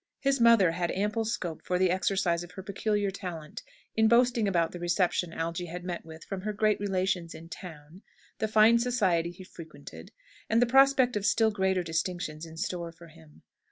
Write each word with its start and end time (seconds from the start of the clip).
His 0.19 0.41
mother 0.41 0.71
had 0.71 0.89
ample 0.89 1.25
scope 1.25 1.61
for 1.63 1.77
the 1.77 1.91
exercise 1.91 2.41
of 2.43 2.53
her 2.53 2.63
peculiar 2.63 3.11
talent, 3.11 3.61
in 3.95 4.07
boasting 4.07 4.47
about 4.47 4.71
the 4.71 4.79
reception 4.79 5.31
Algy 5.31 5.67
had 5.67 5.83
met 5.83 6.03
with 6.03 6.23
from 6.23 6.41
her 6.41 6.53
great 6.53 6.79
relations 6.79 7.35
in 7.35 7.49
town, 7.49 8.01
the 8.39 8.47
fine 8.47 8.79
society 8.79 9.29
he 9.29 9.43
frequented, 9.43 10.11
and 10.49 10.59
the 10.59 10.65
prospect 10.65 11.15
of 11.15 11.23
still 11.27 11.51
greater 11.51 11.83
distinctions 11.83 12.47
in 12.47 12.57
store 12.57 12.91
for 12.91 13.09
him. 13.09 13.43